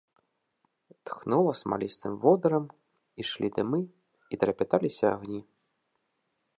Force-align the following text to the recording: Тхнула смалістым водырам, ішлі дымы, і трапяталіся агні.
Тхнула 1.09 1.53
смалістым 1.61 2.13
водырам, 2.25 2.65
ішлі 3.25 3.47
дымы, 3.59 3.81
і 4.35 4.41
трапяталіся 4.45 5.05
агні. 5.15 5.41